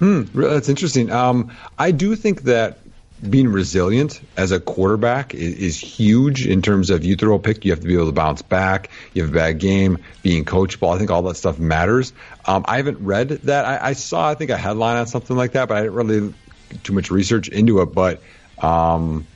[0.00, 1.12] Hmm, that's interesting.
[1.12, 2.78] Um, I do think that
[3.28, 7.64] being resilient as a quarterback is, is, huge in terms of you throw a pick,
[7.64, 8.90] you have to be able to bounce back.
[9.14, 10.94] You have a bad game, being coachable.
[10.94, 12.12] I think all that stuff matters.
[12.44, 13.64] Um, I haven't read that.
[13.64, 16.34] I, I, saw, I think, a headline on something like that, but I didn't really
[16.82, 18.20] too much research into it, but
[18.58, 19.26] um,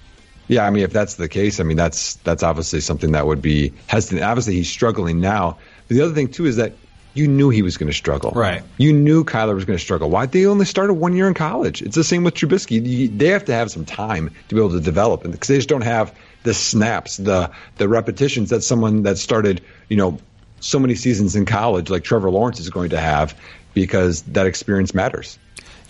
[0.51, 3.41] yeah, I mean, if that's the case, I mean, that's that's obviously something that would
[3.41, 4.23] be hesitant.
[4.23, 5.59] Obviously, he's struggling now.
[5.87, 6.73] But the other thing too is that
[7.15, 8.31] you knew he was going to struggle.
[8.31, 8.63] Right.
[8.79, 10.11] You knew Kyler was going to struggle.
[10.11, 10.27] Why?
[10.27, 11.83] They only started one year in college.
[11.83, 13.19] It's the same with Trubisky.
[13.19, 15.83] They have to have some time to be able to develop, because they just don't
[15.83, 20.19] have the snaps, the the repetitions that someone that started, you know,
[20.61, 23.35] so many seasons in college, like Trevor Lawrence, is going to have,
[23.75, 25.39] because that experience matters.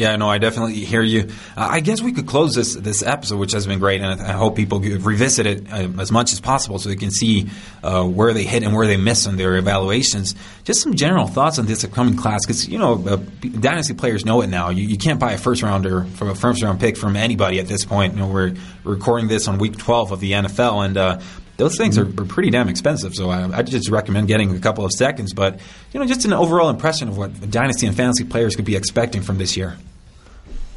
[0.00, 1.28] Yeah, no, I definitely hear you.
[1.54, 4.32] Uh, I guess we could close this this episode, which has been great, and I,
[4.32, 7.50] hope people revisit it uh, as much as possible so they can see
[7.82, 10.34] uh, where they hit and where they miss on their evaluations.
[10.64, 13.16] Just some general thoughts on this upcoming class, because you know, uh,
[13.60, 14.70] dynasty players know it now.
[14.70, 17.66] You, you, can't buy a first rounder from a first round pick from anybody at
[17.66, 18.14] this point.
[18.14, 21.20] You know, we're recording this on week twelve of the NFL, and uh,
[21.58, 23.14] those things are, are, pretty damn expensive.
[23.14, 25.34] So I, I, just recommend getting a couple of seconds.
[25.34, 25.60] But
[25.92, 29.20] you know, just an overall impression of what dynasty and fantasy players could be expecting
[29.20, 29.76] from this year.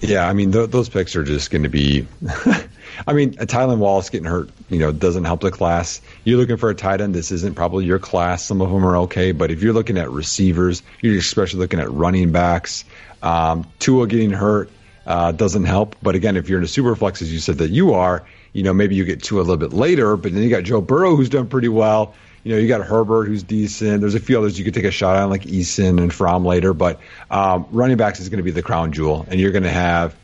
[0.04, 2.06] Yeah, I mean th- those picks are just going to be.
[3.08, 6.02] I mean, a Tylan Wallace getting hurt, you know, doesn't help the class.
[6.26, 7.16] You're looking for a tight end.
[7.16, 8.44] This isn't probably your class.
[8.44, 11.90] Some of them are okay, but if you're looking at receivers, you're especially looking at
[11.90, 12.84] running backs.
[13.22, 14.70] Um, Tua getting hurt
[15.06, 15.96] uh, doesn't help.
[16.04, 18.64] But again, if you're in a super flex, as you said that you are, you
[18.64, 20.18] know, maybe you get Tua a little bit later.
[20.18, 22.14] But then you got Joe Burrow, who's done pretty well
[22.44, 24.02] you know, you got Herbert who's decent.
[24.02, 26.74] There's a few others you could take a shot on, like Eason and Fromm later.
[26.74, 27.00] But
[27.32, 30.16] um, running backs is going to be the crown jewel, and you're going to have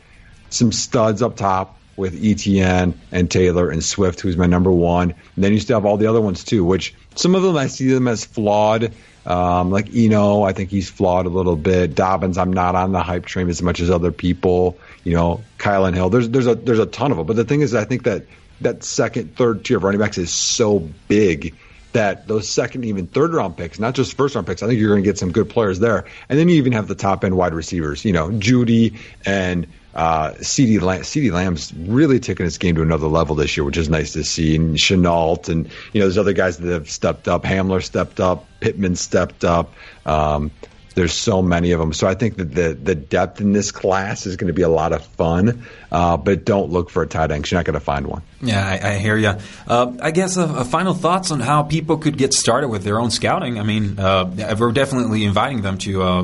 [0.50, 5.14] some studs up top with Etienne and Taylor and Swift, who's my number one.
[5.34, 7.66] And then you still have all the other ones too, which some of them I
[7.68, 8.92] see them as flawed.
[9.26, 11.94] Um, like Eno, I think he's flawed a little bit.
[11.94, 14.78] Dobbins, I'm not on the hype train as much as other people.
[15.04, 16.08] You know, Kylin Hill.
[16.08, 17.26] There's there's a there's a ton of them.
[17.26, 18.24] But the thing is, I think that
[18.62, 21.54] that second, third tier of running backs is so big
[21.92, 24.90] that those second, even third round picks, not just first round picks, I think you're
[24.90, 26.06] going to get some good players there.
[26.28, 30.30] And then you even have the top end wide receivers, you know, Jeudy and uh,
[30.34, 34.22] CeeDee Lamb's really taken his game to another level this year, which is nice to
[34.22, 34.54] see.
[34.54, 37.42] And Shenault and, you know, there's other guys that have stepped up.
[37.42, 38.46] Hamler stepped up.
[38.60, 39.72] Pittman stepped up.
[40.06, 40.52] Um,
[40.94, 41.92] there's so many of them.
[41.92, 44.68] So I think that the the depth in this class is going to be a
[44.68, 45.64] lot of fun.
[45.90, 47.50] Uh, but don't look for a tight end.
[47.50, 48.22] You're not going to find one.
[48.40, 49.34] Yeah, I, I hear you.
[49.66, 53.00] Uh, I guess a, a, final thoughts on how people could get started with their
[53.00, 53.58] own scouting.
[53.58, 56.22] I mean, uh, we're definitely inviting them to uh,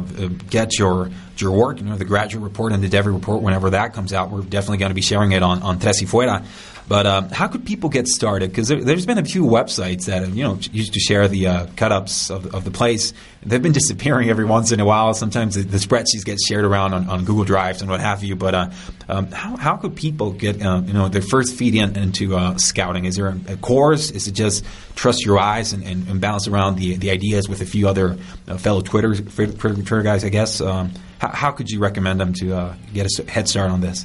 [0.50, 3.42] get your your work, you know, the graduate report and the Devy report.
[3.42, 6.44] Whenever that comes out, we're definitely going to be sharing it on on y Fuera.
[6.88, 8.50] But uh, how could people get started?
[8.50, 11.66] Because there, has been a few websites that you know used to share the uh,
[11.76, 13.12] cut-ups of, of, the place.
[13.42, 15.12] They've been disappearing every once in a while.
[15.14, 18.36] Sometimes the, the spreadsheets get shared around on, on, Google Drives and what have you.
[18.36, 18.70] But uh,
[19.08, 22.56] um, how, how could people get uh, you know their first feed in, into uh,
[22.56, 23.04] scouting?
[23.04, 24.12] Is there a, course?
[24.12, 27.62] Is it just trust your eyes and, and, and bounce around the, the ideas with
[27.62, 30.24] a few other uh, fellow Twitter, Twitter, Twitter guys?
[30.24, 30.60] I guess.
[30.60, 34.04] Um, how, how, could you recommend them to get a head start on this?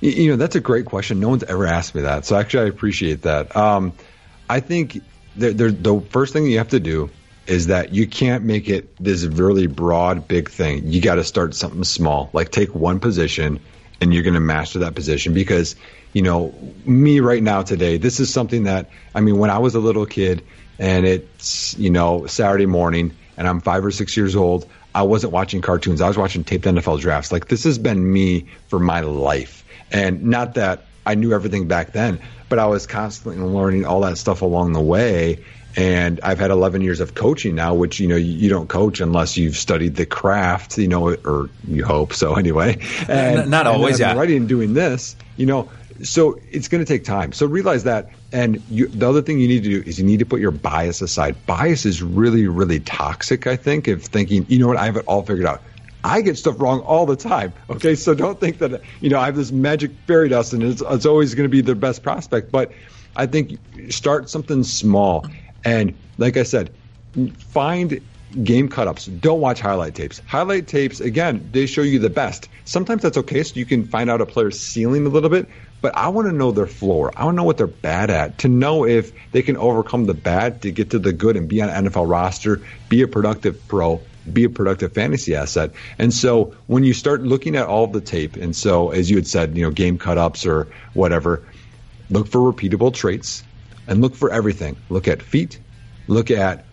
[0.00, 1.20] You know, that's a great question.
[1.20, 2.26] No one's ever asked me that.
[2.26, 3.56] So actually, I appreciate that.
[3.56, 3.92] Um,
[4.48, 5.00] I think
[5.36, 7.10] the, the first thing you have to do
[7.46, 10.86] is that you can't make it this really broad, big thing.
[10.90, 12.30] You got to start something small.
[12.32, 13.60] Like take one position
[14.00, 15.76] and you're going to master that position because,
[16.12, 16.54] you know,
[16.84, 20.06] me right now today, this is something that, I mean, when I was a little
[20.06, 20.42] kid
[20.78, 25.32] and it's, you know, Saturday morning and I'm five or six years old, I wasn't
[25.32, 26.00] watching cartoons.
[26.00, 27.30] I was watching taped NFL drafts.
[27.30, 29.64] Like this has been me for my life.
[29.92, 34.18] And not that I knew everything back then, but I was constantly learning all that
[34.18, 35.44] stuff along the way.
[35.76, 39.36] And I've had 11 years of coaching now, which, you know, you, don't coach unless
[39.36, 42.78] you've studied the craft, you know, or you hope so anyway.
[43.08, 44.18] And, not always, and yeah.
[44.18, 45.68] Writing and doing this, you know,
[46.02, 47.32] so it's going to take time.
[47.32, 48.10] So realize that.
[48.32, 50.50] And you, the other thing you need to do is you need to put your
[50.50, 51.36] bias aside.
[51.46, 55.04] Bias is really, really toxic, I think, of thinking, you know what, I have it
[55.06, 55.62] all figured out.
[56.06, 57.52] I get stuff wrong all the time.
[57.68, 60.80] Okay, so don't think that you know I have this magic fairy dust and it's,
[60.80, 62.52] it's always going to be the best prospect.
[62.52, 62.70] But
[63.16, 63.58] I think
[63.90, 65.26] start something small,
[65.64, 66.70] and like I said,
[67.50, 68.00] find
[68.44, 69.06] game cut-ups.
[69.06, 70.20] Don't watch highlight tapes.
[70.26, 72.48] Highlight tapes, again, they show you the best.
[72.64, 75.48] Sometimes that's okay, so you can find out a player's ceiling a little bit.
[75.80, 77.12] But I want to know their floor.
[77.16, 80.14] I want to know what they're bad at to know if they can overcome the
[80.14, 83.66] bad to get to the good and be on an NFL roster, be a productive
[83.68, 84.00] pro,
[84.32, 85.72] be a productive fantasy asset.
[85.98, 89.26] And so when you start looking at all the tape, and so as you had
[89.26, 91.46] said, you know, game cut ups or whatever,
[92.10, 93.42] look for repeatable traits
[93.86, 94.76] and look for everything.
[94.88, 95.58] Look at feet,
[96.08, 96.64] look at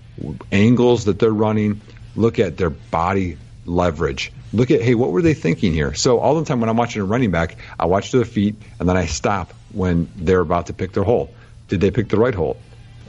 [0.51, 1.81] angles that they're running,
[2.15, 4.31] look at their body leverage.
[4.51, 5.93] Look at, hey, what were they thinking here?
[5.93, 8.87] So all the time when I'm watching a running back, I watch their feet and
[8.87, 11.33] then I stop when they're about to pick their hole.
[11.67, 12.57] Did they pick the right hole?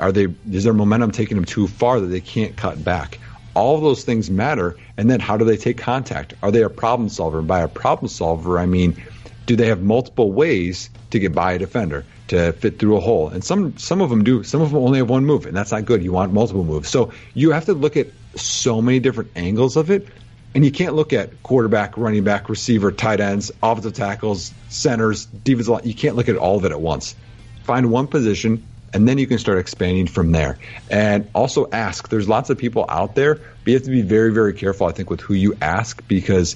[0.01, 3.19] Are they is their momentum taking them too far that they can't cut back?
[3.55, 4.77] All those things matter.
[4.97, 6.35] And then how do they take contact?
[6.43, 7.39] Are they a problem solver?
[7.39, 9.03] And by a problem solver, I mean,
[9.47, 13.29] do they have multiple ways to get by a defender to fit through a hole?
[13.29, 14.43] And some some of them do.
[14.43, 16.03] Some of them only have one move, and that's not good.
[16.03, 16.89] You want multiple moves.
[16.89, 20.09] So you have to look at so many different angles of it.
[20.55, 25.73] And you can't look at quarterback, running back, receiver, tight ends, offensive tackles, centers, defensive
[25.73, 25.83] line.
[25.85, 27.17] You can't look at all of it at once.
[27.65, 28.65] Find one position,
[28.95, 30.59] and then you can start expanding from there.
[30.89, 32.09] And also ask.
[32.09, 34.93] There's lots of people out there, but you have to be very, very careful, I
[34.93, 36.55] think, with who you ask because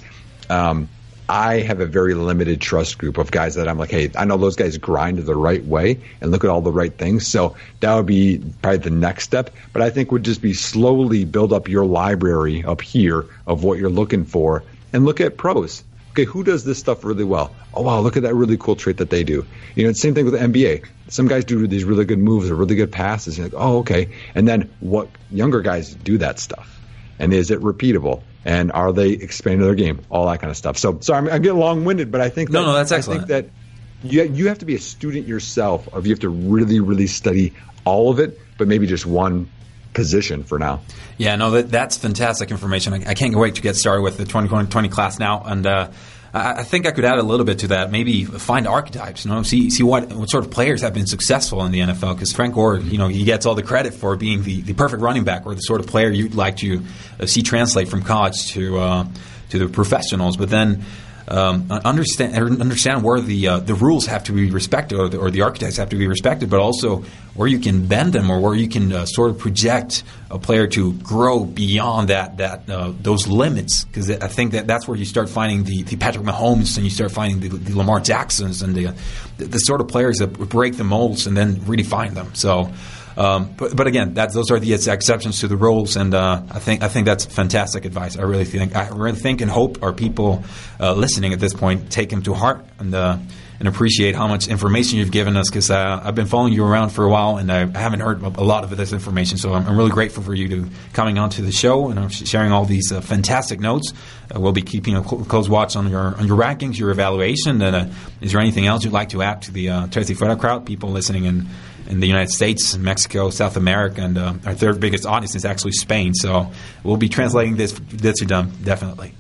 [0.49, 0.89] um,
[1.29, 4.39] I have a very limited trust group of guys that I'm like, hey, I know
[4.39, 7.27] those guys grind the right way and look at all the right things.
[7.27, 9.51] So that would be probably the next step.
[9.73, 13.79] But I think would just be slowly build up your library up here of what
[13.79, 15.83] you're looking for and look at pros
[16.19, 17.55] okay, who does this stuff really well?
[17.73, 19.47] Oh wow, look at that really cool trait that they do.
[19.75, 20.85] You know, it's the same thing with the NBA.
[21.09, 23.39] Some guys do these really good moves or really good passes.
[23.39, 24.11] You're like, oh okay.
[24.35, 26.81] And then what younger guys do that stuff,
[27.19, 28.23] and is it repeatable?
[28.45, 30.01] And are they expanding their game?
[30.11, 30.79] All that kind of stuff.
[30.79, 33.25] So, sorry, I'm, I'm getting long winded, but I think that, no, no, that's excellent.
[33.25, 36.29] I think that you you have to be a student yourself, of you have to
[36.29, 37.53] really, really study
[37.85, 39.51] all of it, but maybe just one
[39.95, 40.81] position for now.
[41.17, 42.93] Yeah, no, that, that's fantastic information.
[42.95, 45.43] I, I, can't wait to get started with the 2020 class now.
[45.45, 45.91] And uh,
[46.33, 47.91] I, I, think I could add a little bit to that.
[47.91, 49.25] Maybe find archetypes.
[49.25, 52.15] You know, see see what what sort of players have been successful in the NFL.
[52.15, 55.03] Because Frank Gore, you know, he gets all the credit for being the, the perfect
[55.03, 56.83] running back or the sort of player you'd like to
[57.21, 59.07] uh, see translate from college to uh,
[59.51, 60.37] to the professionals.
[60.37, 60.85] But then
[61.29, 65.31] um, understand understand where the uh, the rules have to be respected or the, or
[65.31, 68.55] the, archetypes have to be respected, but also where you can bend them or where
[68.55, 73.29] you can uh, sort of project a player to grow beyond that that uh, those
[73.29, 73.85] limits.
[73.85, 76.91] Because I think that that's where you start finding the, the Patrick Mahomes and you
[76.91, 78.95] start finding the, the Lamar Jacksons and the,
[79.37, 82.35] the, the sort of players that break the molds and then redefine them.
[82.35, 82.73] So.
[83.19, 86.85] Um, but, but again, those are the exceptions to the rules, and uh, I think
[86.85, 88.17] I think that's fantastic advice.
[88.17, 90.45] I really think I really think and hope our people
[90.79, 93.19] uh, listening at this point take them to heart and uh,
[93.59, 96.91] and appreciate how much information you've given us because uh, I've been following you around
[96.91, 99.37] for a while and I haven't heard a lot of this information.
[99.37, 102.65] So I'm, I'm really grateful for you to coming onto the show and sharing all
[102.65, 103.93] these uh, fantastic notes.
[104.33, 107.61] Uh, we'll be keeping a cl- close watch on your on your rankings, your evaluation.
[107.61, 107.87] And uh,
[108.21, 111.25] is there anything else you'd like to add to the uh, y crowd, people listening
[111.25, 111.49] in
[111.89, 115.73] in the United States, Mexico, South America, and uh, our third biggest audience is actually
[115.73, 116.15] Spain.
[116.15, 116.53] So
[116.85, 119.15] we'll be translating this this to them definitely.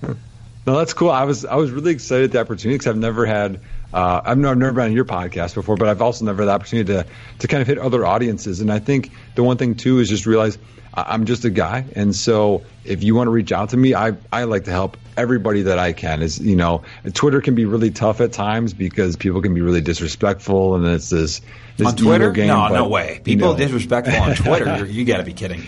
[0.66, 1.10] No, that's cool.
[1.10, 3.60] I was I was really excited at the opportunity because I've never had
[3.92, 6.52] uh, I've never, never been on your podcast before, but I've also never had the
[6.52, 7.06] opportunity to
[7.38, 8.60] to kind of hit other audiences.
[8.60, 10.58] And I think the one thing too is just realize
[11.06, 14.12] I'm just a guy, and so if you want to reach out to me, I
[14.32, 16.22] I like to help everybody that I can.
[16.22, 16.82] Is you know,
[17.14, 21.10] Twitter can be really tough at times because people can be really disrespectful, and it's
[21.10, 21.40] this,
[21.76, 22.30] this on Twitter.
[22.30, 23.20] Game, no, but, no way.
[23.24, 23.58] People you know.
[23.58, 24.86] disrespectful on Twitter.
[24.86, 25.62] you got to be kidding.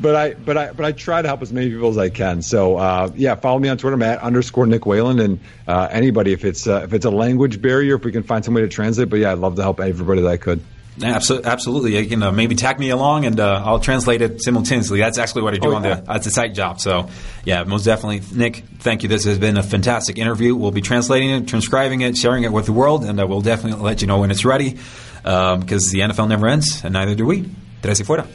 [0.00, 2.42] But I, but I, but I try to help as many people as I can.
[2.42, 6.44] So uh, yeah, follow me on Twitter, Matt underscore Nick Whalen, and uh, anybody if
[6.44, 9.08] it's uh, if it's a language barrier, if we can find some way to translate.
[9.08, 10.60] But yeah, I'd love to help everybody that I could.
[11.02, 14.98] Absolutely, you can uh, maybe tag me along, and uh, I'll translate it simultaneously.
[14.98, 15.96] That's actually what I do Oh, on yeah.
[16.00, 16.14] the.
[16.14, 17.08] It's a site job, so
[17.44, 18.64] yeah, most definitely, Nick.
[18.78, 19.08] Thank you.
[19.08, 20.54] This has been a fantastic interview.
[20.54, 23.82] We'll be translating it, transcribing it, sharing it with the world, and uh, we'll definitely
[23.82, 24.78] let you know when it's ready,
[25.24, 27.48] um, because the NFL never ends, and neither do we.
[27.82, 28.26] Tres y fuera.